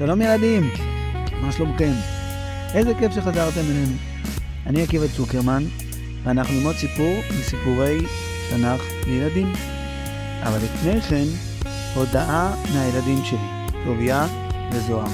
שלום 0.00 0.22
ילדים, 0.22 0.70
מה 1.40 1.52
שלומכם? 1.52 1.92
איזה 2.74 2.94
כיף 2.98 3.12
שחזרתם 3.12 3.60
אלינו. 3.60 3.96
אני 4.66 4.82
עקיבא 4.82 5.06
צוקרמן, 5.16 5.62
ואנחנו 6.22 6.54
ללמוד 6.54 6.76
סיפור 6.76 7.20
מסיפורי 7.30 7.98
תנ"ך 8.50 8.82
לילדים. 9.06 9.52
אבל 10.42 10.56
לפני 10.56 11.00
כן, 11.00 11.24
הודעה 11.94 12.54
מהילדים 12.74 13.24
שלי, 13.24 13.38
טוביה 13.84 14.26
וזוהר. 14.72 15.10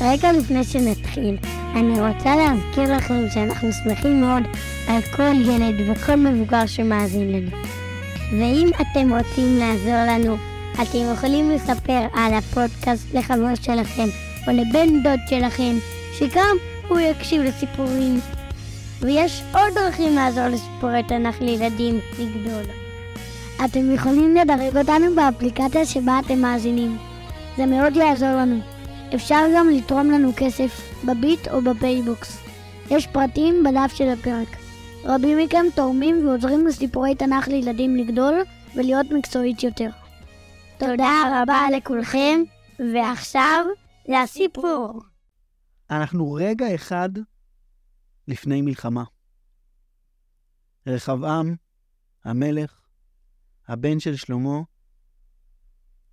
רגע 0.00 0.32
לפני 0.32 0.64
שנתחיל, 0.64 1.36
אני 1.76 2.00
רוצה 2.00 2.36
להזכיר 2.36 2.96
לכם 2.96 3.24
שאנחנו 3.34 3.68
שמחים 3.72 4.20
מאוד 4.20 4.42
על 4.88 5.02
כל 5.16 5.34
ילד 5.40 5.74
וכל 5.90 6.16
מבוגר 6.16 6.66
שמאזין 6.66 7.32
לנו. 7.32 7.50
ואם 8.32 8.68
אתם 8.80 9.12
רוצים 9.12 9.58
לעזור 9.58 10.04
לנו, 10.08 10.36
אתם 10.82 11.12
יכולים 11.12 11.50
לספר 11.50 12.06
על 12.14 12.34
הפודקאסט 12.34 13.14
לחבר 13.14 13.54
שלכם 13.54 14.06
או 14.46 14.52
לבן 14.52 15.02
דוד 15.02 15.20
שלכם, 15.30 15.76
שגם 16.18 16.56
הוא 16.88 16.98
יקשיב 16.98 17.42
לסיפורים. 17.42 18.20
ויש 19.00 19.42
עוד 19.54 19.74
דרכים 19.74 20.14
לעזור 20.14 20.48
לסיפורי 20.48 21.02
תנ"ך 21.08 21.40
לילדים 21.40 22.00
לגדול. 22.18 22.62
אתם 23.64 23.94
יכולים 23.94 24.36
לדרג 24.36 24.76
אותנו 24.76 25.14
באפליקציה 25.14 25.86
שבה 25.86 26.20
אתם 26.26 26.38
מאזינים. 26.38 26.96
זה 27.56 27.66
מאוד 27.66 27.96
יעזור 27.96 28.28
לנו. 28.28 28.60
אפשר 29.14 29.40
גם 29.56 29.70
לתרום 29.70 30.10
לנו 30.10 30.32
כסף 30.36 30.80
בביט 31.04 31.48
או 31.48 31.60
בפייבוקס. 31.62 32.38
יש 32.90 33.06
פרטים 33.06 33.64
בדף 33.64 33.94
של 33.94 34.08
הפרק. 34.08 34.56
רבים 35.04 35.38
מכם 35.38 35.64
תורמים 35.74 36.26
ועוזרים 36.26 36.66
לסיפורי 36.66 37.14
תנ"ך 37.14 37.48
לילדים 37.48 37.96
לגדול 37.96 38.34
ולהיות 38.74 39.10
מקצועית 39.10 39.62
יותר. 39.62 39.88
תודה 40.78 41.42
רבה 41.42 41.66
לכולכם, 41.76 42.40
ועכשיו 42.78 43.66
לסיפור. 44.08 45.02
אנחנו 45.90 46.32
רגע 46.32 46.74
אחד 46.74 47.08
לפני 48.28 48.62
מלחמה. 48.62 49.04
רחבעם, 50.86 51.54
המלך, 52.24 52.86
הבן 53.68 54.00
של 54.00 54.16
שלמה, 54.16 54.58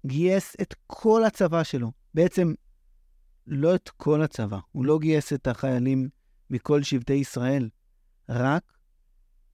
גייס 0.05 0.55
את 0.61 0.73
כל 0.87 1.23
הצבא 1.23 1.63
שלו. 1.63 1.91
בעצם, 2.13 2.53
לא 3.47 3.75
את 3.75 3.89
כל 3.89 4.21
הצבא. 4.21 4.59
הוא 4.71 4.85
לא 4.85 4.99
גייס 4.99 5.33
את 5.33 5.47
החיילים 5.47 6.09
מכל 6.49 6.83
שבטי 6.83 7.13
ישראל, 7.13 7.69
רק 8.29 8.77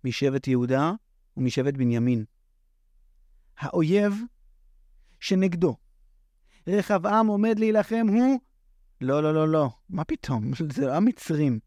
משבט 0.04 0.48
יהודה 0.48 0.92
ומשבט 1.38 1.74
בנימין. 1.74 2.26
האויב 3.58 4.14
שנגדו 5.22 5.76
רחבעם 6.68 7.28
עומד 7.28 7.60
להילחם 7.60 8.06
הוא... 8.10 8.40
לא, 9.02 9.24
לא, 9.24 9.34
לא, 9.34 9.48
לא. 9.48 9.70
מה 9.90 10.04
פתאום? 10.04 10.52
זה 10.74 10.86
לא 10.86 10.94
המצרים. 10.94 11.60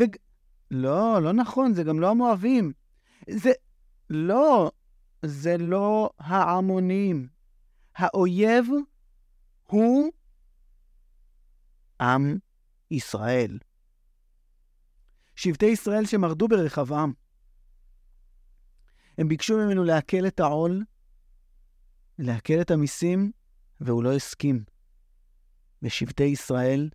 ו... 0.00 0.02
לא, 0.70 1.22
לא 1.22 1.32
נכון, 1.32 1.74
זה 1.74 1.82
גם 1.82 2.00
לא 2.00 2.10
המואבים. 2.10 2.72
זה... 3.30 3.50
לא, 4.10 4.70
זה 5.22 5.58
לא 5.58 6.10
העמונים. 6.18 7.28
האויב 7.96 8.66
הוא 9.62 10.12
עם 12.00 12.38
ישראל. 12.90 13.58
שבטי 15.36 15.66
ישראל 15.66 16.06
שמרדו 16.06 16.48
ברחבעם. 16.48 17.12
הם 19.18 19.28
ביקשו 19.28 19.56
ממנו 19.56 19.84
להקל 19.84 20.26
את 20.26 20.40
העול, 20.40 20.84
להקל 22.22 22.60
את 22.60 22.70
המיסים, 22.70 23.32
והוא 23.80 24.02
לא 24.02 24.12
הסכים. 24.12 24.64
ושבטי 25.82 26.24
ישראל, 26.24 26.90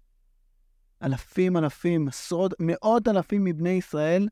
אלפים 1.03 1.57
אלפים, 1.57 2.07
עשרות, 2.07 2.53
מאות 2.59 3.07
אלפים 3.07 3.43
מבני 3.43 3.69
ישראל, 3.69 4.27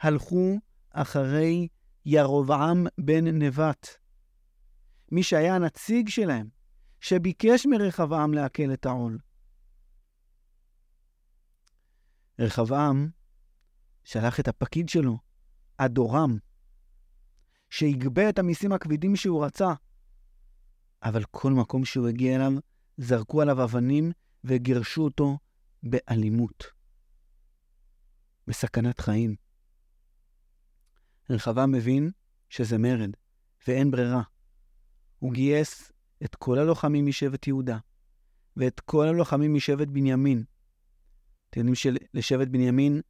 הלכו 0.00 0.58
אחרי 0.90 1.68
ירבעם 2.06 2.86
בן 2.98 3.26
נבט. 3.26 3.88
מי 5.12 5.22
שהיה 5.22 5.54
הנציג 5.54 6.08
שלהם, 6.08 6.48
שביקש 7.00 7.66
מרחבעם 7.66 8.34
להקל 8.34 8.72
את 8.72 8.86
העול. 8.86 9.18
רחבעם 12.38 13.08
שלח 14.04 14.40
את 14.40 14.48
הפקיד 14.48 14.88
שלו, 14.88 15.18
אדורם, 15.76 16.38
שיגבה 17.70 18.28
את 18.28 18.38
המיסים 18.38 18.72
הכבדים 18.72 19.16
שהוא 19.16 19.44
רצה. 19.44 19.72
אבל 21.04 21.24
כל 21.30 21.52
מקום 21.52 21.84
שהוא 21.84 22.08
הגיע 22.08 22.36
אליו, 22.36 22.52
זרקו 22.96 23.42
עליו 23.42 23.64
אבנים 23.64 24.12
וגירשו 24.44 25.02
אותו 25.02 25.38
באלימות. 25.82 26.64
בסכנת 28.46 29.00
חיים. 29.00 29.36
רחבעם 31.30 31.72
מבין 31.72 32.10
שזה 32.48 32.78
מרד, 32.78 33.10
ואין 33.66 33.90
ברירה. 33.90 34.22
הוא 35.18 35.32
גייס 35.32 35.92
את 36.24 36.34
כל 36.34 36.58
הלוחמים 36.58 37.06
משבט 37.06 37.46
יהודה, 37.46 37.78
ואת 38.56 38.80
כל 38.80 39.08
הלוחמים 39.08 39.54
משבט 39.54 39.88
בנימין. 39.88 40.44
אתם 41.50 41.60
יודעים 41.60 41.74
שלשבט 41.74 42.48
בנימין 42.48 43.00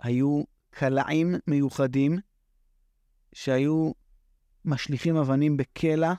היו 0.00 0.42
קלעים 0.70 1.34
מיוחדים 1.46 2.18
שהיו 3.32 3.92
משליכים 4.64 5.16
אבנים 5.16 5.56
בקלע 5.56 6.14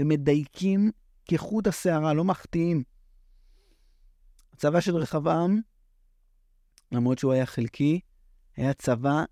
ומדייקים 0.00 0.90
כחוט 1.24 1.66
השערה, 1.66 2.14
לא 2.14 2.24
מחטיאים. 2.24 2.82
הצבא 4.52 4.80
של 4.80 4.96
רחבעם, 4.96 5.60
למרות 6.92 7.18
שהוא 7.18 7.32
היה 7.32 7.46
חלקי, 7.46 8.00
היה 8.56 8.74
צבא 8.74 9.24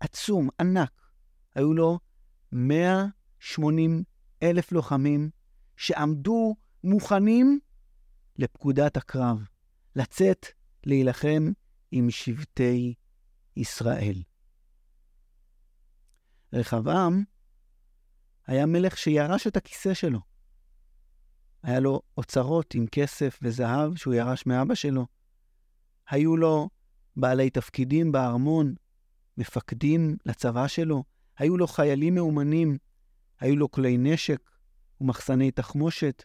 עצום, 0.00 0.48
ענק. 0.60 0.90
היו 1.54 1.74
לו 1.74 1.98
180 2.52 4.02
אלף 4.42 4.72
לוחמים 4.72 5.30
שעמדו 5.76 6.56
מוכנים 6.84 7.60
לפקודת 8.36 8.96
הקרב, 8.96 9.44
לצאת 9.96 10.46
להילחם 10.86 11.52
עם 11.90 12.10
שבטי 12.10 12.94
ישראל. 13.56 14.22
רחבעם 16.52 17.24
היה 18.46 18.66
מלך 18.66 18.98
שירש 18.98 19.46
את 19.46 19.56
הכיסא 19.56 19.94
שלו. 19.94 20.20
היה 21.62 21.80
לו 21.80 22.00
אוצרות 22.16 22.74
עם 22.74 22.86
כסף 22.86 23.38
וזהב 23.42 23.96
שהוא 23.96 24.14
ירש 24.14 24.46
מאבא 24.46 24.74
שלו. 24.74 25.06
היו 26.08 26.36
לו 26.36 26.68
בעלי 27.16 27.50
תפקידים 27.50 28.12
בארמון, 28.12 28.74
מפקדים 29.36 30.16
לצבא 30.26 30.66
שלו, 30.66 31.04
היו 31.38 31.56
לו 31.56 31.66
חיילים 31.66 32.14
מאומנים, 32.14 32.78
היו 33.40 33.56
לו 33.56 33.70
כלי 33.70 33.96
נשק 33.98 34.50
ומחסני 35.00 35.50
תחמושת, 35.50 36.22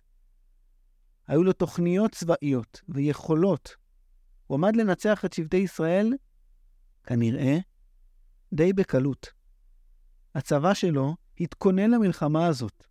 היו 1.28 1.44
לו 1.44 1.53
תוכניות 1.53 2.12
צבאיות 2.12 2.81
ויכולות. 2.90 3.75
הוא 4.47 4.56
עמד 4.56 4.75
לנצח 4.75 5.25
את 5.25 5.34
שבטי 5.34 5.58
ישראל, 5.58 6.13
כנראה, 7.03 7.58
די 8.53 8.74
בקלות. 8.74 9.28
הצבא 10.35 10.74
שלו 10.74 11.16
התכונן 11.40 11.92
למלחמה 11.92 12.48
הזאת. 12.48 12.84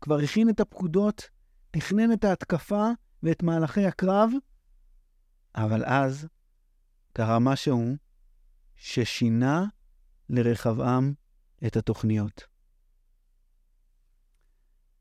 כבר 0.00 0.18
הכין 0.18 0.48
את 0.48 0.60
הפקודות, 0.60 1.30
תכנן 1.70 2.12
את 2.12 2.24
ההתקפה 2.24 2.88
ואת 3.22 3.42
מהלכי 3.42 3.86
הקרב, 3.86 4.30
אבל 5.54 5.84
אז 5.84 6.26
קרה 7.12 7.38
משהו 7.38 7.96
ששינה 8.76 9.64
לרחבעם 10.28 11.14
את 11.66 11.76
התוכניות. 11.76 12.42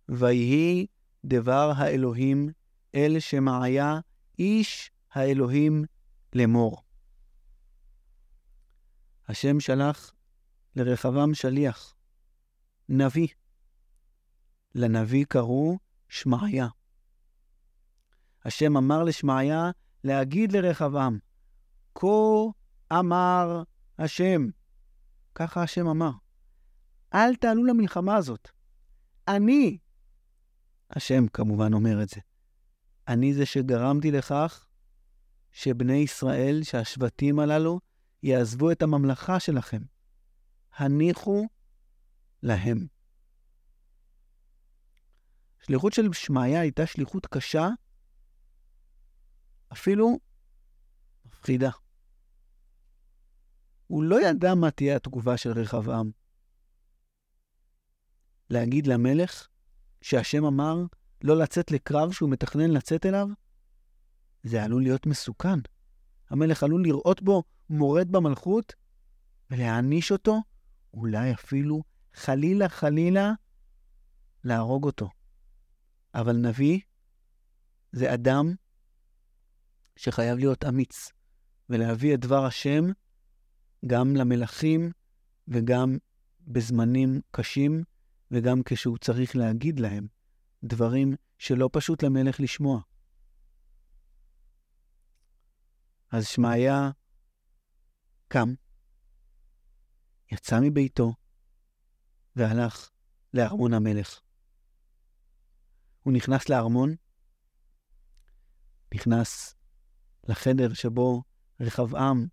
ויהי 0.09 0.87
דבר 1.25 1.71
האלוהים 1.75 2.49
אל 2.95 3.19
שמעיה 3.19 3.99
איש 4.39 4.91
האלוהים 5.11 5.83
לאמור. 6.35 6.83
השם 9.27 9.59
שלח 9.59 10.13
לרחבעם 10.75 11.33
שליח, 11.33 11.95
נביא. 12.89 13.27
לנביא 14.75 15.25
קראו 15.25 15.77
שמעיה. 16.09 16.67
השם 18.45 18.77
אמר 18.77 19.03
לשמעיה 19.03 19.71
להגיד 20.03 20.51
לרחבעם, 20.51 21.19
כה 21.95 22.07
אמר 22.93 23.63
השם. 23.99 24.47
ככה 25.35 25.63
השם 25.63 25.87
אמר. 25.87 26.11
אל 27.13 27.35
תעלו 27.35 27.63
למלחמה 27.63 28.15
הזאת. 28.15 28.49
אני, 29.27 29.77
השם 30.89 31.27
כמובן 31.27 31.73
אומר 31.73 32.03
את 32.03 32.09
זה, 32.09 32.21
אני 33.07 33.33
זה 33.33 33.45
שגרמתי 33.45 34.11
לכך 34.11 34.65
שבני 35.51 35.93
ישראל, 35.93 36.59
שהשבטים 36.63 37.39
הללו, 37.39 37.79
יעזבו 38.23 38.71
את 38.71 38.81
הממלכה 38.81 39.39
שלכם. 39.39 39.81
הניחו 40.77 41.47
להם. 42.43 42.87
השליחות 45.61 45.93
של 45.93 46.13
שמעיה 46.13 46.61
הייתה 46.61 46.85
שליחות 46.85 47.25
קשה, 47.25 47.67
אפילו 49.73 50.19
מפחידה. 51.25 51.69
הוא 53.87 54.03
לא 54.03 54.29
ידע 54.29 54.55
מה 54.55 54.71
תהיה 54.71 54.95
התגובה 54.95 55.37
של 55.37 55.51
רחבעם. 55.51 56.11
להגיד 58.49 58.87
למלך 58.87 59.47
שהשם 60.01 60.45
אמר 60.45 60.75
לא 61.23 61.37
לצאת 61.37 61.71
לקרב 61.71 62.11
שהוא 62.11 62.29
מתכנן 62.29 62.71
לצאת 62.71 63.05
אליו? 63.05 63.27
זה 64.43 64.63
עלול 64.63 64.83
להיות 64.83 65.05
מסוכן. 65.05 65.59
המלך 66.29 66.63
עלול 66.63 66.83
לראות 66.83 67.21
בו 67.21 67.43
מורד 67.69 68.11
במלכות 68.11 68.73
ולהעניש 69.51 70.11
אותו, 70.11 70.41
אולי 70.93 71.33
אפילו, 71.33 71.83
חלילה 72.13 72.69
חלילה, 72.69 73.31
להרוג 74.43 74.83
אותו. 74.83 75.09
אבל 76.13 76.37
נביא 76.37 76.79
זה 77.91 78.13
אדם 78.13 78.55
שחייב 79.95 80.37
להיות 80.37 80.65
אמיץ 80.65 81.11
ולהביא 81.69 82.13
את 82.13 82.19
דבר 82.19 82.45
השם 82.45 82.83
גם 83.87 84.15
למלכים 84.15 84.91
וגם 85.47 85.97
בזמנים 86.47 87.21
קשים 87.31 87.83
וגם 88.31 88.61
כשהוא 88.65 88.97
צריך 88.97 89.35
להגיד 89.35 89.79
להם 89.79 90.07
דברים 90.63 91.15
שלא 91.37 91.69
פשוט 91.73 92.03
למלך 92.03 92.39
לשמוע. 92.39 92.81
אז 96.11 96.27
שמעיה 96.27 96.91
קם, 98.27 98.53
יצא 100.33 100.59
מביתו 100.61 101.13
והלך 102.35 102.89
לארמון 103.33 103.73
המלך. 103.73 104.19
הוא 106.03 106.13
נכנס 106.13 106.49
לארמון, 106.49 106.95
נכנס 108.93 109.55
לחדר 110.27 110.73
שבו 110.73 111.23
רחבעם 111.59 112.27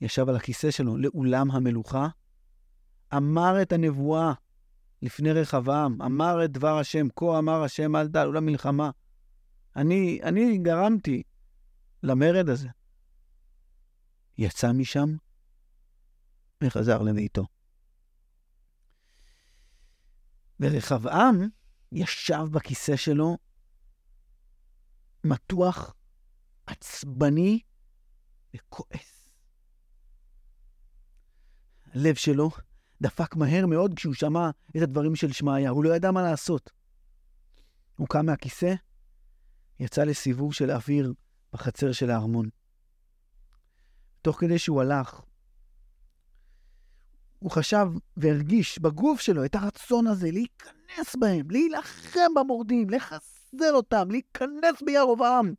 ישב 0.00 0.28
על 0.28 0.36
הכיסא 0.36 0.70
שלו, 0.70 0.96
לאולם 0.96 1.50
המלוכה, 1.50 2.08
אמר 3.16 3.62
את 3.62 3.72
הנבואה 3.72 4.32
לפני 5.02 5.32
רחבעם, 5.32 6.02
אמר 6.02 6.44
את 6.44 6.52
דבר 6.52 6.78
השם, 6.78 7.06
כה 7.16 7.38
אמר 7.38 7.62
השם 7.62 7.96
אל 7.96 8.08
תעלו 8.08 8.32
למלחמה. 8.32 8.90
אני, 9.76 10.20
אני 10.22 10.58
גרמתי 10.58 11.22
למרד 12.02 12.48
הזה. 12.48 12.68
יצא 14.38 14.72
משם 14.72 15.16
וחזר 16.62 17.02
לביתו. 17.02 17.46
ורחבעם 20.60 21.48
ישב 21.92 22.44
בכיסא 22.52 22.96
שלו, 22.96 23.38
מתוח, 25.24 25.94
עצבני 26.66 27.60
וכועס. 28.56 29.32
הלב 31.94 32.14
שלו 32.14 32.50
דפק 33.00 33.36
מהר 33.36 33.66
מאוד 33.66 33.94
כשהוא 33.94 34.14
שמע 34.14 34.50
את 34.76 34.82
הדברים 34.82 35.16
של 35.16 35.32
שמעיה, 35.32 35.70
הוא 35.70 35.84
לא 35.84 35.96
ידע 35.96 36.10
מה 36.10 36.22
לעשות. 36.22 36.70
הוא 37.96 38.08
קם 38.08 38.26
מהכיסא, 38.26 38.74
יצא 39.80 40.04
לסיבוב 40.04 40.54
של 40.54 40.70
אוויר 40.70 41.12
בחצר 41.52 41.92
של 41.92 42.10
הארמון. 42.10 42.48
תוך 44.22 44.40
כדי 44.40 44.58
שהוא 44.58 44.80
הלך, 44.80 45.20
הוא 47.40 47.50
חשב 47.50 47.86
והרגיש 48.16 48.78
בגוף 48.78 49.20
שלו 49.20 49.44
את 49.44 49.54
הרצון 49.54 50.06
הזה 50.06 50.30
להיכנס 50.30 51.16
בהם, 51.20 51.50
להילחם 51.50 52.34
במורדים, 52.36 52.90
לחסל 52.90 53.74
אותם, 53.74 54.10
להיכנס 54.10 54.82
בירובעם. 54.86 55.54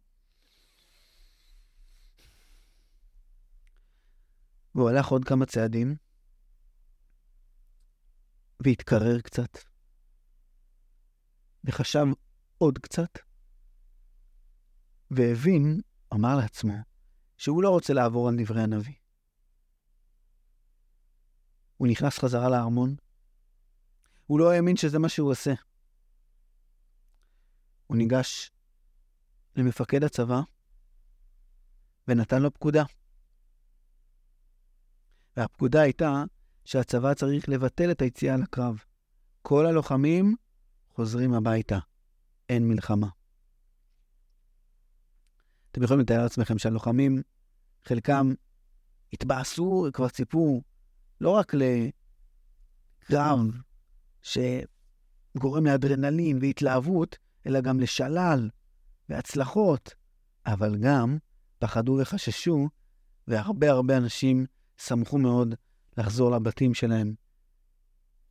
והוא 4.76 4.90
הלך 4.90 5.08
עוד 5.08 5.26
כמה 5.26 5.46
צעדים, 5.46 5.96
והתקרר 8.60 9.22
קצת, 9.22 9.58
וחשב 11.64 12.06
עוד 12.58 12.78
קצת, 12.78 13.20
והבין, 15.12 15.82
אמר 16.14 16.36
לעצמו, 16.36 16.74
שהוא 17.38 17.64
לא 17.64 17.70
רוצה 17.70 17.94
לעבור 17.94 18.30
על 18.30 18.36
דברי 18.38 18.62
הנביא. 18.62 19.01
הוא 21.82 21.88
נכנס 21.88 22.20
חזרה 22.20 22.50
לארמון, 22.50 22.96
הוא 24.28 24.40
לא 24.40 24.52
האמין 24.52 24.78
שזה 24.78 25.00
מה 25.00 25.10
שהוא 25.10 25.32
עושה. 25.32 25.54
הוא 27.88 27.98
ניגש 27.98 28.52
למפקד 29.56 30.04
הצבא 30.04 30.42
ונתן 32.08 32.42
לו 32.42 32.54
פקודה. 32.54 32.84
והפקודה 35.38 35.82
הייתה 35.82 36.24
שהצבא 36.66 37.14
צריך 37.14 37.50
לבטל 37.50 37.92
את 37.92 38.02
היציאה 38.02 38.38
לקרב. 38.38 38.84
כל 39.42 39.66
הלוחמים 39.66 40.36
חוזרים 40.90 41.34
הביתה. 41.34 41.80
אין 42.50 42.68
מלחמה. 42.68 43.08
אתם 45.72 45.84
יכולים 45.84 46.02
לתאר 46.02 46.24
לעצמכם 46.24 46.58
שהלוחמים, 46.58 47.22
חלקם 47.86 48.34
התבאסו, 49.14 49.88
כבר 49.94 50.10
ציפו 50.10 50.62
לא 51.22 51.30
רק 51.30 51.54
לקרב 53.10 53.40
שגורם 54.22 55.66
לאדרנלין 55.66 56.38
והתלהבות, 56.42 57.18
אלא 57.46 57.62
גם 57.62 57.80
לשלל 57.80 58.50
והצלחות, 59.10 59.94
אבל 60.46 60.78
גם 60.78 61.18
פחדו 61.60 61.98
וחששו, 62.02 62.70
והרבה 63.28 63.70
הרבה 63.70 63.98
אנשים 63.98 64.46
שמחו 64.78 65.18
מאוד 65.18 65.56
לחזור 65.98 66.32
לבתים 66.32 66.74
שלהם 66.74 67.14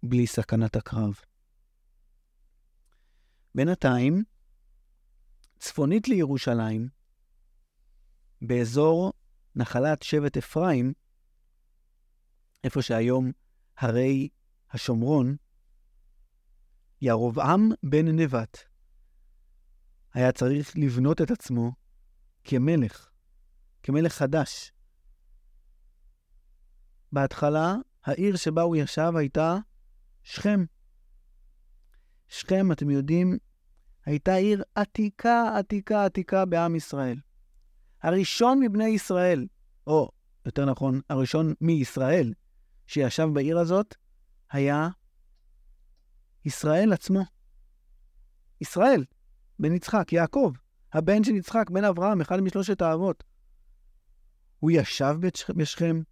בלי 0.03 0.27
סכנת 0.27 0.77
הקרב. 0.77 1.15
בינתיים, 3.55 4.25
צפונית 5.59 6.09
לירושלים, 6.09 6.89
באזור 8.43 9.13
נחלת 9.55 10.03
שבט 10.03 10.37
אפרים, 10.37 10.93
איפה 12.65 12.83
שהיום 12.83 13.31
הרי 13.79 14.29
השומרון, 14.71 15.37
ירבעם 17.01 17.71
בן 17.83 18.09
נבט 18.09 18.59
היה 20.15 20.33
צריך 20.33 20.73
לבנות 20.77 21.21
את 21.21 21.31
עצמו 21.31 21.73
כמלך, 22.45 23.09
כמלך 23.83 24.13
חדש. 24.13 24.73
בהתחלה, 27.13 27.75
העיר 28.05 28.37
שבה 28.37 28.63
הוא 28.63 28.77
ישב 28.77 29.13
הייתה 29.17 29.57
שכם. 30.23 30.65
שכם, 32.29 32.73
אתם 32.73 32.91
יודעים, 32.91 33.39
הייתה 34.05 34.35
עיר 34.35 34.63
עתיקה, 34.75 35.59
עתיקה, 35.59 36.05
עתיקה 36.05 36.45
בעם 36.45 36.77
ישראל. 36.77 37.21
הראשון 38.03 38.61
מבני 38.61 38.85
ישראל, 38.85 39.47
או 39.87 40.11
יותר 40.47 40.65
נכון, 40.65 41.01
הראשון 41.09 41.55
מישראל, 41.61 42.33
שישב 42.91 43.29
בעיר 43.33 43.59
הזאת, 43.59 43.95
היה 44.51 44.89
ישראל 46.45 46.93
עצמו. 46.93 47.25
ישראל, 48.61 49.05
בן 49.59 49.75
יצחק, 49.75 50.13
יעקב, 50.13 50.53
הבן 50.93 51.25
של 51.25 51.35
יצחק, 51.35 51.71
בן 51.71 51.85
אברהם, 51.85 52.21
אחד 52.21 52.41
משלושת 52.41 52.83
האבות. 52.83 53.25
הוא 54.59 54.71
ישב 54.71 55.17
בשכם, 55.57 56.03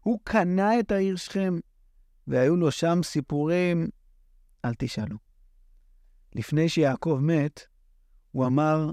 הוא 0.00 0.20
קנה 0.24 0.80
את 0.80 0.92
העיר 0.92 1.16
שכם, 1.16 1.54
והיו 2.26 2.56
לו 2.56 2.70
שם 2.70 3.00
סיפורים, 3.02 3.88
אל 4.64 4.74
תשאלו. 4.78 5.16
לפני 6.32 6.68
שיעקב 6.68 7.18
מת, 7.22 7.60
הוא 8.30 8.46
אמר 8.46 8.92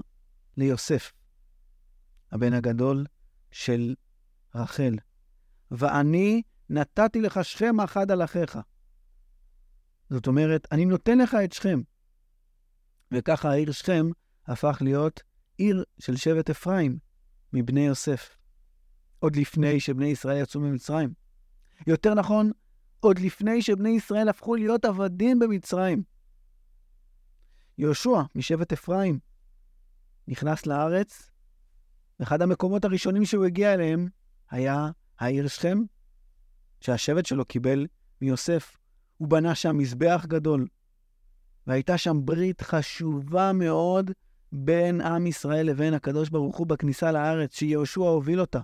ליוסף, 0.56 1.12
הבן 2.30 2.52
הגדול 2.52 3.06
של 3.50 3.94
רחל, 4.54 4.96
ואני 5.70 6.42
נתתי 6.70 7.20
לך 7.20 7.44
שכם 7.44 7.80
אחד 7.80 8.10
על 8.10 8.24
אחיך. 8.24 8.58
זאת 10.10 10.26
אומרת, 10.26 10.68
אני 10.72 10.84
נותן 10.84 11.18
לך 11.18 11.36
את 11.44 11.52
שכם. 11.52 11.80
וככה 13.12 13.50
העיר 13.50 13.72
שכם 13.72 14.06
הפך 14.46 14.78
להיות 14.80 15.20
עיר 15.56 15.84
של 15.98 16.16
שבט 16.16 16.50
אפרים, 16.50 16.98
מבני 17.52 17.86
יוסף. 17.86 18.36
עוד 19.18 19.36
לפני 19.36 19.80
שבני 19.80 20.06
ישראל 20.06 20.42
יצאו 20.42 20.60
ממצרים. 20.60 21.14
יותר 21.86 22.14
נכון, 22.14 22.50
עוד 23.00 23.18
לפני 23.18 23.62
שבני 23.62 23.88
ישראל 23.88 24.28
הפכו 24.28 24.54
להיות 24.54 24.84
עבדים 24.84 25.38
במצרים. 25.38 26.02
יהושע, 27.78 28.22
משבט 28.34 28.72
אפרים, 28.72 29.18
נכנס 30.28 30.66
לארץ, 30.66 31.30
ואחד 32.20 32.42
המקומות 32.42 32.84
הראשונים 32.84 33.24
שהוא 33.24 33.44
הגיע 33.44 33.74
אליהם 33.74 34.08
היה 34.50 34.90
העיר 35.18 35.48
שכם, 35.48 35.78
שהשבט 36.82 37.26
שלו 37.26 37.44
קיבל 37.44 37.86
מיוסף. 38.20 38.76
הוא 39.16 39.28
בנה 39.28 39.54
שם 39.54 39.78
מזבח 39.78 40.24
גדול. 40.28 40.66
והייתה 41.66 41.98
שם 41.98 42.20
ברית 42.24 42.60
חשובה 42.60 43.52
מאוד 43.52 44.10
בין 44.52 45.00
עם 45.00 45.26
ישראל 45.26 45.66
לבין 45.66 45.94
הקדוש 45.94 46.28
ברוך 46.28 46.56
הוא 46.56 46.66
בכניסה 46.66 47.12
לארץ, 47.12 47.56
שיהושע 47.56 48.00
הוביל 48.00 48.40
אותה. 48.40 48.60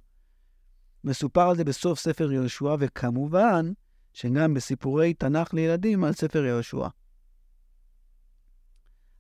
מסופר 1.05 1.49
על 1.49 1.57
זה 1.57 1.65
בסוף 1.65 1.99
ספר 1.99 2.33
יהושע, 2.33 2.77
וכמובן 2.79 3.73
שגם 4.13 4.55
בסיפורי 4.55 5.15
תנ"ך 5.15 5.55
לילדים 5.55 6.05
על 6.05 6.13
ספר 6.13 6.45
יהושע. 6.45 6.89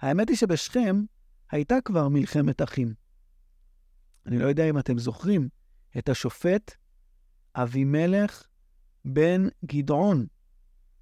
האמת 0.00 0.28
היא 0.28 0.36
שבשכם 0.36 1.02
הייתה 1.50 1.76
כבר 1.84 2.08
מלחמת 2.08 2.62
אחים. 2.62 2.94
אני 4.26 4.38
לא 4.38 4.46
יודע 4.46 4.70
אם 4.70 4.78
אתם 4.78 4.98
זוכרים 4.98 5.48
את 5.98 6.08
השופט 6.08 6.74
אבימלך 7.54 8.46
בן 9.04 9.48
גדעון, 9.64 10.26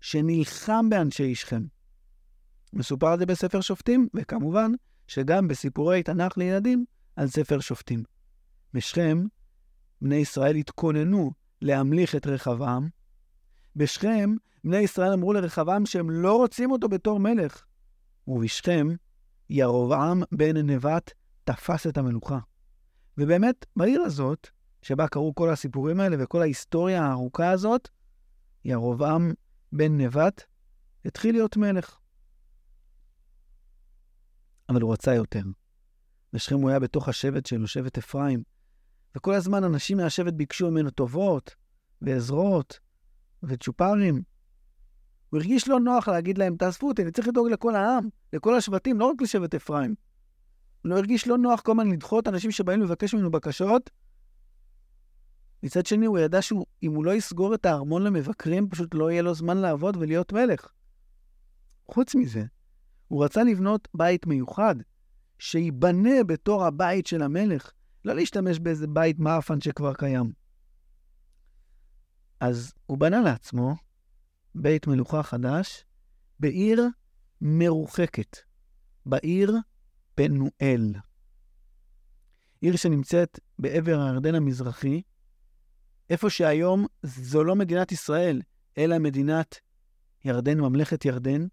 שנלחם 0.01 0.89
באנשי 0.91 1.35
שכם. 1.35 1.63
מסופר 2.73 3.07
על 3.07 3.19
זה 3.19 3.27
בספר 3.27 3.61
שופטים, 3.61 4.09
וכמובן 4.15 4.73
שגם 5.09 5.49
בסיפורי 5.49 6.03
תנ"ך 6.03 6.39
לילדים 6.39 6.85
על 7.17 7.29
ספר 7.29 7.61
שופטים. 7.61 8.03
בשכם, 8.75 9.25
בני 10.03 10.17
ישראל 10.17 10.57
התכוננו 10.57 11.31
להמליך 11.63 12.15
את 12.15 12.27
רחבעם. 12.27 12.89
בשכם, 13.77 14.35
בני 14.65 14.77
ישראל 14.77 15.13
אמרו 15.13 15.33
לרחבעם 15.33 15.87
שהם 15.87 16.11
לא 16.11 16.37
רוצים 16.37 16.71
אותו 16.71 16.89
בתור 16.89 17.21
מלך. 17.21 17.65
ובשכם, 18.29 18.87
ירבעם 19.51 20.23
בן 20.33 20.57
נבט 20.57 21.13
תפס 21.45 21.87
את 21.87 21.99
המלוכה. 21.99 22.39
ובאמת, 23.19 23.67
בעיר 23.77 24.03
הזאת, 24.03 24.49
שבה 24.87 25.09
קרו 25.09 25.35
כל 25.35 25.51
הסיפורים 25.51 26.01
האלה 26.01 26.17
וכל 26.21 26.43
ההיסטוריה 26.43 27.03
הארוכה 27.05 27.51
הזאת, 27.51 27.89
ירבעם 28.65 29.33
בן 29.73 30.01
נבט 30.01 30.45
התחיל 31.05 31.35
להיות 31.35 31.57
מלך. 31.57 31.99
אבל 34.69 34.81
הוא 34.81 34.93
רצה 34.93 35.15
יותר. 35.15 35.43
בשכם 36.33 36.55
הוא 36.55 36.71
היה 36.71 36.79
בתוך 36.79 37.09
השבט 37.09 37.47
שלו, 37.47 37.67
שבט 37.67 37.99
אפרים, 37.99 38.43
וכל 39.17 39.35
הזמן 39.35 39.65
אנשים 39.65 39.97
מהשבט 39.97 40.33
ביקשו 40.33 40.71
ממנו 40.71 40.91
טובות, 40.91 41.55
ועזרות, 42.03 42.81
וצ'ופרים. 43.43 44.23
הוא 45.31 45.39
הרגיש 45.39 45.69
לא 45.69 45.81
נוח 45.81 46.09
להגיד 46.09 46.39
להם, 46.39 46.57
תאספו 46.57 46.89
אותי, 46.89 47.03
אני 47.03 47.11
צריך 47.11 47.29
לדאוג 47.29 47.49
לכל 47.49 47.75
העם, 47.75 48.09
לכל 48.33 48.57
השבטים, 48.57 49.01
לא 49.01 49.05
רק 49.05 49.23
לשבט 49.23 49.55
אפרים. 49.55 49.95
הוא 50.85 50.95
הרגיש 50.95 51.27
לא 51.27 51.39
נוח 51.39 51.61
כל 51.61 51.73
הזמן 51.73 51.91
לדחות 51.91 52.29
אנשים 52.29 52.51
שבאים 52.51 52.83
לבקש 52.83 53.15
ממנו 53.15 53.31
בקשות. 53.31 53.91
מצד 55.63 55.87
שני, 55.87 56.07
הוא 56.07 56.19
ידע 56.19 56.43
שאם 56.43 56.95
הוא 56.95 57.05
לא 57.05 57.15
יסגור 57.15 57.55
את 57.55 57.67
הארמון 57.67 58.03
למבקרים, 58.03 58.69
פשוט 58.69 58.95
לא 58.95 59.11
יהיה 59.11 59.23
לו 59.23 59.35
זמן 59.35 59.57
לעבוד 59.57 59.97
ולהיות 59.97 60.33
מלך. 60.33 60.69
חוץ 61.91 62.15
מזה, 62.15 62.45
הוא 63.09 63.25
רצה 63.25 63.45
לבנות 63.45 63.89
בית 63.95 64.27
מיוחד, 64.27 64.75
שייבנה 65.39 66.25
בתור 66.27 66.65
הבית 66.65 67.07
של 67.07 67.23
המלך, 67.23 67.71
לא 68.05 68.15
להשתמש 68.15 68.59
באיזה 68.59 68.87
בית 68.87 69.19
מאפן 69.19 69.61
שכבר 69.61 69.95
קיים. 69.95 70.33
אז 72.41 72.73
הוא 72.87 72.99
בנה 72.99 73.21
לעצמו 73.21 73.75
בית 74.55 74.87
מלוכה 74.87 75.23
חדש 75.23 75.85
בעיר 76.41 76.85
מרוחקת, 77.41 78.37
בעיר 79.07 79.57
פנואל. 80.15 80.95
עיר 82.61 82.77
שנמצאת 82.77 83.41
בעבר 83.59 84.01
הירדן 84.01 84.35
המזרחי, 84.35 85.03
איפה 86.11 86.31
שהיום 86.31 86.87
זו 87.03 87.45
לא 87.45 87.57
מדינת 87.57 87.93
ישראל, 87.93 88.43
אלא 88.79 88.99
מדינת 88.99 89.61
ירדן, 90.25 90.61
ממלכת 90.61 91.05
ירדן. 91.05 91.47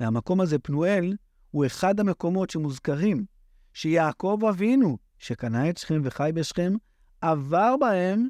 והמקום 0.00 0.40
הזה, 0.40 0.58
פנואל, 0.58 1.16
הוא 1.50 1.66
אחד 1.66 2.00
המקומות 2.00 2.50
שמוזכרים, 2.50 3.26
שיעקב 3.72 4.40
אבינו, 4.50 4.98
שקנה 5.18 5.70
את 5.70 5.76
שכם 5.76 6.00
וחי 6.04 6.30
בשכם, 6.34 6.72
עבר 7.20 7.74
בהם 7.80 8.28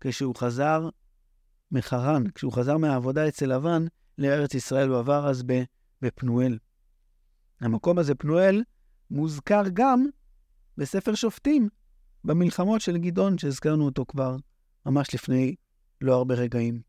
כשהוא 0.00 0.34
חזר 0.36 0.88
מחרן, 1.72 2.30
כשהוא 2.30 2.52
חזר 2.52 2.76
מהעבודה 2.76 3.28
אצל 3.28 3.46
לבן 3.46 3.84
לארץ 4.18 4.54
ישראל, 4.54 4.88
הוא 4.88 4.98
עבר 4.98 5.28
אז 5.28 5.44
בפנואל. 6.02 6.58
המקום 7.60 7.98
הזה, 7.98 8.14
פנואל, 8.14 8.62
מוזכר 9.10 9.62
גם 9.72 10.06
בספר 10.76 11.14
שופטים, 11.14 11.68
במלחמות 12.26 12.80
של 12.80 12.98
גדעון, 12.98 13.38
שהזכרנו 13.38 13.84
אותו 13.84 14.04
כבר 14.08 14.36
ממש 14.86 15.14
לפני 15.14 15.54
לא 16.00 16.14
הרבה 16.14 16.34
רגעים. 16.34 16.82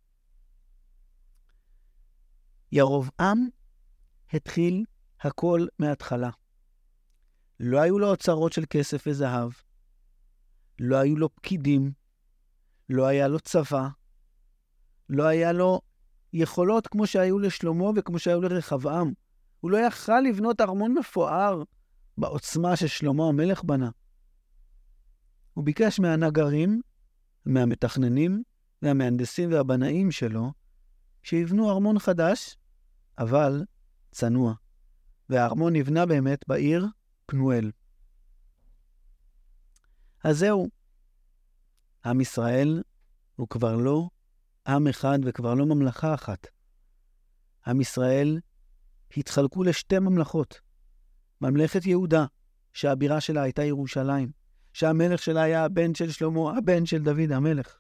ירבעם 2.72 3.48
התחיל 4.34 4.86
הכל 5.22 5.68
מההתחלה. 5.80 6.30
לא 7.60 7.80
היו 7.80 8.00
לו 8.00 8.10
אוצרות 8.10 8.54
של 8.54 8.64
כסף 8.70 9.04
וזהב, 9.08 9.52
לא 10.80 10.96
היו 10.96 11.16
לו 11.16 11.36
פקידים, 11.36 11.92
לא 12.90 13.06
היה 13.06 13.28
לו 13.28 13.40
צבא, 13.40 13.88
לא 15.10 15.24
היה 15.24 15.52
לו 15.52 15.82
יכולות 16.34 16.88
כמו 16.88 17.08
שהיו 17.08 17.40
לשלמה 17.40 17.86
וכמו 17.96 18.20
שהיו 18.20 18.42
לרחבעם. 18.42 19.14
הוא 19.60 19.72
לא 19.72 19.78
יכל 19.78 20.20
לבנות 20.20 20.62
ארמון 20.62 20.94
מפואר 20.94 21.64
בעוצמה 22.18 22.76
ששלמה 22.76 23.28
המלך 23.28 23.64
בנה. 23.64 23.90
הוא 25.58 25.66
ביקש 25.66 26.00
מהנגרים, 26.00 26.82
מהמתכננים 27.46 28.44
והמהנדסים 28.82 29.52
והבנאים 29.52 30.12
שלו, 30.12 30.52
שיבנו 31.24 31.72
ארמון 31.72 32.00
חדש, 32.00 32.58
אבל 33.18 33.64
צנוע. 34.12 34.54
והארמון 35.30 35.76
נבנה 35.76 36.06
באמת 36.06 36.48
בעיר 36.48 36.86
פנואל. 37.26 37.72
אז 40.24 40.38
זהו, 40.38 40.68
עם 42.06 42.22
ישראל 42.22 42.84
הוא 43.36 43.48
כבר 43.48 43.76
לא 43.76 44.10
עם 44.68 44.88
אחד 44.88 45.20
וכבר 45.26 45.54
לא 45.54 45.66
ממלכה 45.66 46.14
אחת. 46.14 46.48
עם 47.68 47.82
ישראל 47.82 48.40
התחלקו 49.18 49.64
לשתי 49.64 50.00
ממלכות. 50.00 50.62
ממלכת 51.42 51.86
יהודה, 51.86 52.26
שהבירה 52.74 53.22
שלה 53.22 53.42
הייתה 53.42 53.64
ירושלים, 53.64 54.32
שהמלך 54.78 55.22
שלה 55.22 55.42
היה 55.42 55.66
הבן 55.66 55.96
של 55.96 56.12
שלמה, 56.12 56.58
הבן 56.58 56.86
של 56.86 57.04
דוד 57.04 57.32
המלך. 57.32 57.78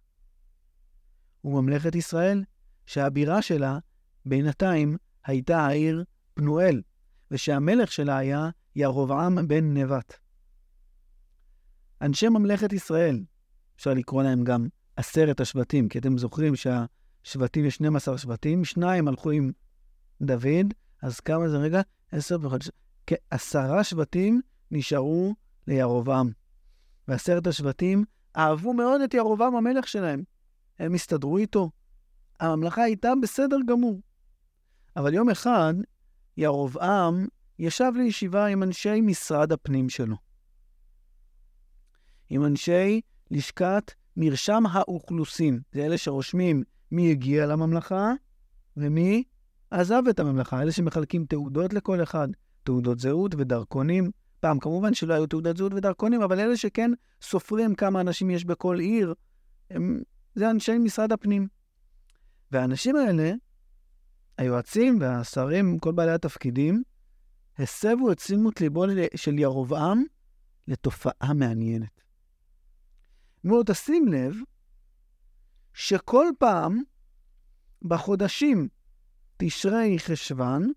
וממלכת 1.44 1.96
ישראל, 1.96 2.44
שהבירה 2.86 3.42
שלה 3.42 3.80
בינתיים 4.26 4.98
הייתה 5.26 5.60
העיר 5.60 6.04
פנואל, 6.34 6.82
ושהמלך 7.32 7.92
שלה 7.92 8.18
היה 8.18 8.50
ירבעם 8.76 9.48
בן 9.48 9.78
נבט. 9.78 10.14
אנשי 12.02 12.30
ממלכת 12.30 12.74
ישראל, 12.74 13.24
אפשר 13.76 13.94
לקרוא 13.94 14.24
להם 14.24 14.44
גם 14.44 14.68
עשרת 14.96 15.40
השבטים, 15.40 15.90
כי 15.90 16.00
אתם 16.00 16.18
זוכרים 16.18 16.54
שהשבטים, 16.56 17.66
יש 17.66 17.76
12 17.76 18.18
שבטים, 18.18 18.66
שניים 18.66 19.08
הלכו 19.08 19.32
עם 19.32 19.52
דוד, 20.22 20.74
אז 21.02 21.20
כמה 21.20 21.50
זה 21.50 21.58
רגע? 21.58 21.82
עשר 22.12 22.38
וחודש. 22.42 22.70
כעשרה 23.08 23.84
שבטים 23.84 24.42
נשארו 24.72 25.36
לירובעם. 25.68 26.47
ועשרת 27.08 27.48
השבטים 27.48 28.04
אהבו 28.38 28.74
מאוד 28.74 29.02
את 29.02 29.14
ירובעם 29.14 29.56
המלך 29.56 29.88
שלהם. 29.88 30.24
הם 30.80 30.94
הסתדרו 30.94 31.38
איתו. 31.38 31.72
הממלכה 32.40 32.84
הייתה 32.84 33.14
בסדר 33.22 33.58
גמור. 33.68 34.02
אבל 34.96 35.14
יום 35.14 35.30
אחד 35.30 35.74
ירובעם 36.38 37.28
ישב 37.60 37.92
לישיבה 37.96 38.46
עם 38.46 38.64
אנשי 38.64 39.02
משרד 39.02 39.52
הפנים 39.52 39.90
שלו. 39.90 40.16
עם 42.30 42.46
אנשי 42.46 43.02
לשכת 43.32 43.92
מרשם 44.18 44.64
האוכלוסין. 44.72 45.60
זה 45.72 45.86
אלה 45.86 45.98
שרושמים 45.98 46.64
מי 46.92 47.12
הגיע 47.12 47.46
לממלכה 47.46 48.12
ומי 48.78 49.24
עזב 49.72 50.02
את 50.10 50.20
הממלכה. 50.20 50.62
אלה 50.62 50.72
שמחלקים 50.72 51.26
תעודות 51.26 51.74
לכל 51.74 52.04
אחד, 52.04 52.28
תעודות 52.64 53.00
זהות 53.00 53.36
ודרכונים. 53.38 54.12
פעם, 54.40 54.60
כמובן 54.60 54.94
שלא 54.94 55.14
היו 55.14 55.28
תעודת 55.28 55.58
זהות 55.58 55.74
ודרכונים, 55.74 56.22
אבל 56.22 56.40
אלה 56.40 56.58
שכן 56.58 56.92
סופרים 57.22 57.76
כמה 57.76 58.02
אנשים 58.02 58.30
יש 58.30 58.46
בכל 58.46 58.80
עיר, 58.80 59.14
הם, 59.70 60.02
זה 60.36 60.50
אנשי 60.50 60.78
משרד 60.78 61.12
הפנים. 61.12 61.48
והאנשים 62.52 62.96
האלה, 62.96 63.32
היועצים 64.38 65.02
והשרים, 65.02 65.80
כל 65.80 65.92
בעלי 65.92 66.12
התפקידים, 66.12 66.84
הסבו 67.58 68.12
את 68.12 68.20
שימות 68.20 68.62
ליבו 68.62 68.86
של 69.16 69.40
ירבעם 69.40 70.04
לתופעה 70.68 71.34
מעניינת. 71.36 72.02
לו, 73.44 73.64
תשים 73.66 74.08
לב 74.08 74.34
שכל 75.74 76.26
פעם 76.40 76.82
בחודשים 77.82 78.68
תשרי 79.38 80.00
חשוון 80.00 80.72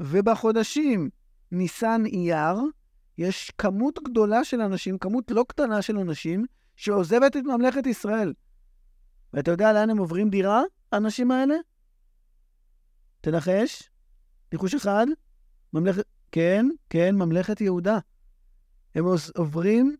ובחודשים 0.00 1.10
ניסן 1.54 2.02
אייר, 2.06 2.56
יש 3.18 3.50
כמות 3.58 3.98
גדולה 4.04 4.44
של 4.44 4.60
אנשים, 4.60 4.98
כמות 4.98 5.30
לא 5.30 5.44
קטנה 5.48 5.82
של 5.82 5.98
אנשים, 5.98 6.44
שעוזבת 6.76 7.36
את 7.36 7.42
ממלכת 7.44 7.86
ישראל. 7.86 8.32
ואתה 9.32 9.50
יודע 9.50 9.72
לאן 9.72 9.90
הם 9.90 9.98
עוברים 9.98 10.30
דירה, 10.30 10.62
האנשים 10.92 11.30
האלה? 11.30 11.54
תנחש. 13.20 13.90
ניחוש 14.52 14.74
אחד. 14.74 15.06
ממלכת... 15.72 16.04
כן, 16.32 16.66
כן, 16.90 17.14
ממלכת 17.14 17.60
יהודה. 17.60 17.98
הם 18.94 19.04
עוברים 19.36 19.96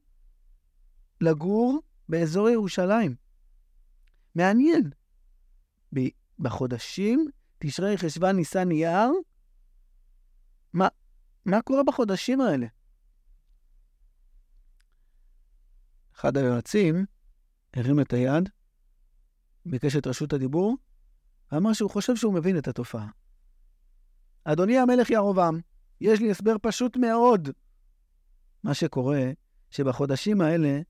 לגור 1.20 1.80
באזור 2.08 2.50
ירושלים. 2.50 3.14
מעניין. 4.34 4.90
בחודשים 6.38 7.28
תשרי 7.58 7.99
חשוון 7.99 8.37
ניסן 8.37 8.70
אייר, 8.70 9.11
מה, 10.73 10.88
מה 11.46 11.62
קורה 11.62 11.82
בחודשים 11.82 12.40
האלה? 12.40 12.66
אחד 16.16 16.36
היועצים 16.36 17.06
הרים 17.76 18.00
את 18.00 18.12
היד, 18.12 18.48
ביקש 19.66 19.96
את 19.96 20.06
רשות 20.06 20.32
הדיבור, 20.32 20.76
ואמר 21.52 21.72
שהוא 21.72 21.90
חושב 21.90 22.16
שהוא 22.16 22.34
מבין 22.34 22.58
את 22.58 22.68
התופעה. 22.68 23.08
אדוני 24.44 24.78
המלך 24.78 25.10
ירובעם, 25.10 25.60
יש 26.00 26.20
לי 26.20 26.30
הסבר 26.30 26.56
פשוט 26.62 26.96
מאוד. 26.96 27.48
מה 28.62 28.74
שקורה, 28.74 29.30
שבחודשים 29.70 30.40
האלה, 30.40 30.80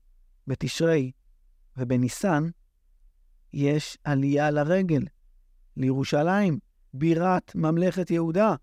בתשרי 0.47 1.11
ובניסן, 1.77 2.43
יש 3.53 3.97
עלייה 4.03 4.51
לרגל, 4.51 5.05
לירושלים, 5.77 6.59
בירת 6.93 7.55
ממלכת 7.55 8.11
יהודה, 8.11 8.55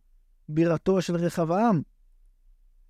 בירתו 0.55 1.03
של 1.03 1.17
רחבעם. 1.17 1.83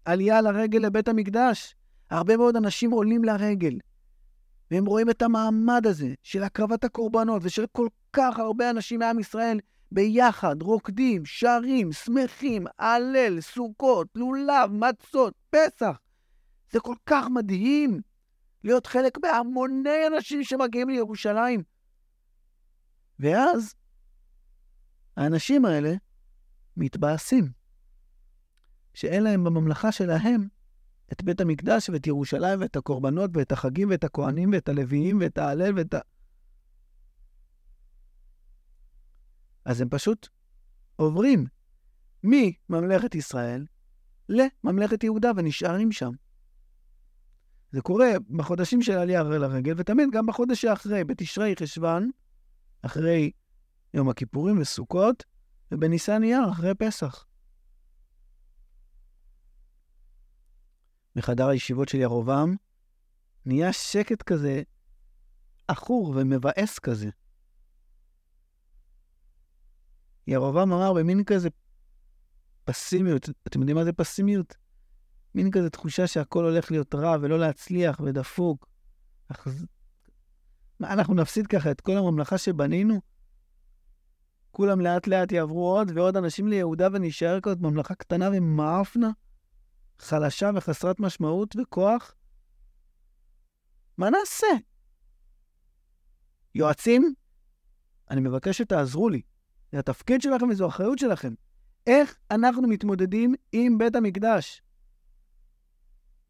עלייה 0.05 0.41
לרגל 0.41 0.79
לבית 0.79 1.09
המקדש. 1.09 1.75
הרבה 2.11 2.37
מאוד 2.37 2.57
אנשים 2.57 2.91
עולים 2.91 3.25
לרגל, 3.25 3.79
והם 4.71 4.85
רואים 4.85 5.11
את 5.11 5.23
המעמד 5.23 5.87
הזה 5.87 6.15
של 6.23 6.43
הקרבת 6.43 6.85
הקורבנות 6.85 7.43
ושל 7.45 7.65
כל 7.73 7.89
כך 8.13 8.39
הרבה 8.39 8.71
אנשים 8.71 9.01
מעם 9.01 9.19
ישראל 9.19 9.61
ביחד, 9.93 10.63
רוקדים, 10.63 11.23
שרים, 11.25 11.93
שמחים, 11.93 12.67
הלל, 12.79 13.41
סוכות, 13.41 14.09
לולב, 14.15 14.71
מצות, 14.71 15.35
פסח. 15.51 15.99
זה 16.71 16.81
כל 16.81 16.95
כך 17.07 17.27
מדהים 17.35 18.01
להיות 18.65 18.87
חלק 18.87 19.19
בהמוני 19.19 20.07
אנשים 20.07 20.45
שמגיעים 20.45 20.89
לירושלים. 20.89 21.63
ואז 23.19 23.75
האנשים 25.17 25.65
האלה 25.65 25.95
מתבאסים, 26.77 27.53
שאין 28.95 29.23
להם 29.23 29.45
בממלכה 29.45 29.93
שלהם 29.93 30.49
את 31.13 31.23
בית 31.23 31.41
המקדש 31.41 31.91
ואת 31.91 32.07
ירושלים 32.07 32.61
ואת 32.61 32.77
הקורבנות 32.77 33.31
ואת 33.35 33.53
החגים 33.53 33.91
ואת 33.91 34.05
הכוהנים 34.05 34.51
ואת 34.53 34.69
הלוויים 34.69 35.19
ואת 35.21 35.39
ההלל 35.39 35.79
ואת 35.79 35.95
ה... 35.95 35.99
אז 39.65 39.81
הם 39.81 39.89
פשוט 39.89 40.29
עוברים 40.97 41.47
מממלכת 42.23 43.15
ישראל 43.15 43.67
לממלכת 44.29 45.05
יהודה 45.05 45.31
ונשארים 45.37 45.93
שם. 45.93 46.11
זה 47.73 47.81
קורה 47.81 48.11
בחודשים 48.37 48.83
של 48.83 48.93
עלייה 48.93 49.23
לרגל, 49.23 49.75
ותמיד 49.77 50.09
גם 50.13 50.27
בחודש 50.27 50.63
שאחרי, 50.63 51.05
בתשרי 51.05 51.55
חשוון, 51.61 52.11
אחרי 52.83 53.31
יום 53.95 54.09
הכיפורים 54.09 54.61
וסוכות, 54.61 55.25
ובניסן 55.73 56.23
אייר 56.23 56.51
אחרי 56.51 56.75
פסח. 56.75 57.27
בחדר 61.17 61.49
הישיבות 61.49 61.89
של 61.89 61.99
ירובעם 61.99 62.57
נהיה 63.47 63.73
שקט 63.73 64.23
כזה, 64.23 64.63
עכור 65.69 66.13
ומבאס 66.17 66.79
כזה. 66.79 67.11
ירובעם 70.27 70.73
אמר 70.73 70.93
במין 70.93 71.25
כזה 71.25 71.49
פסימיות, 72.65 73.29
אתם 73.47 73.61
יודעים 73.61 73.77
מה 73.77 73.85
זה 73.85 73.93
פסימיות? 73.93 74.57
מין 75.35 75.51
כזה 75.51 75.71
תחושה 75.71 76.07
שהכל 76.07 76.45
הולך 76.45 76.71
להיות 76.71 76.95
רע 76.95 77.17
ולא 77.23 77.39
להצליח 77.39 78.01
ודפוק. 78.01 78.67
אך... 79.29 79.49
מה, 80.81 80.93
אנחנו 80.93 81.15
נפסיד 81.15 81.47
ככה 81.47 81.71
את 81.71 81.81
כל 81.81 81.97
הממלכה 81.97 82.39
שבנינו? 82.39 83.01
כולם 84.53 84.81
לאט 84.81 85.07
לאט 85.07 85.33
יעברו 85.33 85.77
עוד 85.77 85.91
ועוד 85.95 86.17
אנשים 86.17 86.49
ליהודה 86.49 86.89
ונשאר 86.93 87.41
כזאת 87.41 87.61
ממלכה 87.61 87.95
קטנה 87.95 88.29
ומאפנה, 88.33 89.11
חלשה 89.99 90.51
וחסרת 90.55 91.01
משמעות 91.01 91.57
וכוח? 91.57 92.15
מה 93.99 94.11
נעשה? 94.11 94.47
יועצים, 96.55 97.15
אני 98.11 98.21
מבקש 98.21 98.59
שתעזרו 98.59 99.09
לי. 99.09 99.23
זה 99.73 99.79
התפקיד 99.79 100.23
שלכם 100.23 100.49
וזו 100.49 100.65
האחריות 100.65 100.99
שלכם. 100.99 101.35
איך 101.87 102.19
אנחנו 102.31 102.69
מתמודדים 102.69 103.35
עם 103.53 103.79
בית 103.79 103.97
המקדש? 103.97 104.63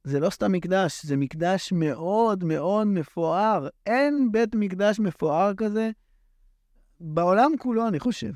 זה 0.05 0.21
לא 0.21 0.31
סתם 0.31 0.53
מקדש, 0.53 1.07
זה 1.07 1.17
מקדש 1.17 1.73
מאוד 1.73 2.45
מאוד 2.45 2.87
מפואר. 2.87 3.69
אין 3.87 4.33
בית 4.33 4.55
מקדש 4.55 5.01
מפואר 5.01 5.55
כזה 5.55 5.91
בעולם 7.03 7.53
כולו, 7.59 7.89
אני 7.89 8.01
חושב. 8.01 8.33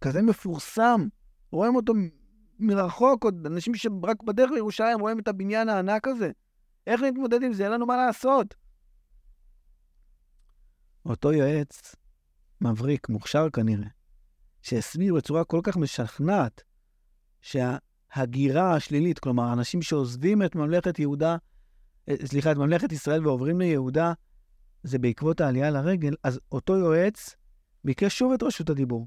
כזה 0.00 0.22
מפורסם. 0.22 1.06
רואים 1.50 1.76
אותו 1.76 1.92
מרחוק, 2.58 3.24
עוד 3.24 3.46
אנשים 3.46 3.74
שרק 3.74 4.22
בדרך 4.22 4.50
לירושלים 4.50 5.00
רואים 5.00 5.18
את 5.18 5.28
הבניין 5.28 5.68
הענק 5.68 6.08
הזה. 6.08 6.30
איך 6.86 7.00
נתמודד 7.00 7.42
עם 7.42 7.52
זה? 7.52 7.64
אין 7.64 7.72
לנו 7.72 7.86
מה 7.86 7.96
לעשות. 7.96 8.54
אותו 11.06 11.32
יועץ, 11.32 11.96
מבריק, 12.60 13.08
מוכשר 13.08 13.50
כנראה, 13.50 13.88
שהסביר 14.62 15.14
בצורה 15.14 15.44
כל 15.44 15.60
כך 15.62 15.76
משכנעת 15.76 16.62
שההגירה 17.40 18.74
השלילית, 18.74 19.18
כלומר, 19.18 19.52
אנשים 19.52 19.82
שעוזבים 19.82 20.42
את 20.42 20.54
ממלכת 20.54 20.98
יהודה, 20.98 21.36
אה, 22.08 22.14
סליחה, 22.24 22.52
את 22.52 22.56
ממלכת 22.56 22.92
ישראל 22.92 23.26
ועוברים 23.26 23.60
ליהודה, 23.60 24.12
זה 24.82 24.98
בעקבות 24.98 25.40
העלייה 25.40 25.70
לרגל, 25.70 26.14
אז 26.24 26.40
אותו 26.52 26.76
יועץ 26.76 27.36
ביקש 27.84 28.18
שוב 28.18 28.32
את 28.32 28.42
רשות 28.42 28.70
הדיבור. 28.70 29.06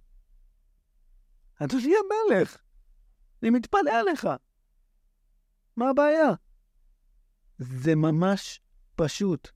אדוני 1.56 1.94
המלך, 1.96 2.58
אני 3.44 3.50
מתפלא 3.50 3.92
עליך. 3.92 4.28
מה 5.78 5.90
הבעיה? 5.90 6.30
זה 7.58 7.96
ממש 7.96 8.62
פשוט. 8.96 9.50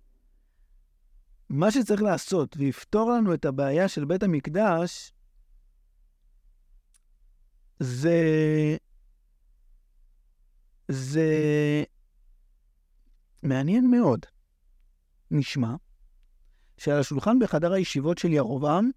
מה 1.50 1.72
שצריך 1.72 2.02
לעשות 2.02 2.58
ויפתור 2.58 3.12
לנו 3.12 3.34
את 3.34 3.46
הבעיה 3.46 3.88
של 3.88 4.06
בית 4.06 4.24
המקדש, 4.24 5.14
זה... 7.80 8.18
זה 10.88 11.30
מעניין 13.44 13.92
מאוד. 13.92 14.26
נשמע 15.32 15.76
שעל 16.80 17.00
השולחן 17.00 17.40
בחדר 17.40 17.74
הישיבות 17.74 18.18
של 18.18 18.34
ירובעם 18.34 18.90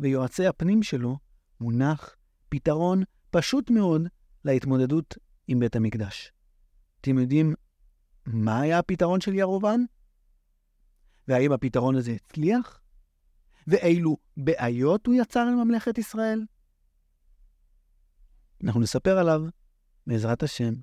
ויועצי 0.00 0.46
הפנים 0.46 0.82
שלו 0.82 1.18
מונח 1.60 2.16
פתרון 2.48 3.02
פשוט 3.30 3.70
מאוד 3.70 4.02
להתמודדות 4.44 5.14
עם 5.48 5.60
בית 5.60 5.76
המקדש. 5.76 6.32
אתם 7.00 7.18
יודעים 7.18 7.54
מה 8.26 8.60
היה 8.60 8.78
הפתרון 8.78 9.20
של 9.20 9.34
ירובעם? 9.34 9.84
והאם 11.28 11.52
הפתרון 11.52 11.96
הזה 11.96 12.12
הצליח? 12.12 12.80
ואילו 13.66 14.16
בעיות 14.36 15.06
הוא 15.06 15.14
יצר 15.14 15.44
לממלכת 15.44 15.98
ישראל? 15.98 16.44
אנחנו 18.64 18.80
נספר 18.80 19.18
עליו, 19.18 19.42
בעזרת 20.06 20.42
השם, 20.42 20.74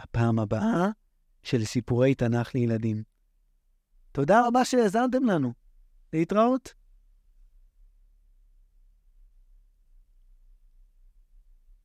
בפעם 0.00 0.38
הבאה 0.38 0.88
של 1.42 1.64
סיפורי 1.64 2.14
תנ"ך 2.14 2.54
לילדים. 2.54 3.02
תודה 4.12 4.46
רבה 4.46 4.64
שהאזנתם 4.64 5.24
לנו. 5.24 5.61
להתראות. 6.12 6.74